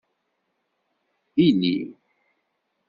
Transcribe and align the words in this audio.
Ili. 1.47 1.73